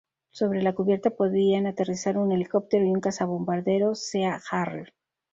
[0.31, 4.95] Sobre la cubierta podían aterrizar un helicóptero y un cazabombardero Sea Harrier.